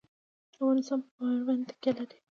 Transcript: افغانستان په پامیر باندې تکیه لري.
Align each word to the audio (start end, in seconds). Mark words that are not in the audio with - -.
افغانستان 0.59 0.99
په 1.05 1.09
پامیر 1.17 1.41
باندې 1.47 1.65
تکیه 1.69 1.91
لري. 1.97 2.17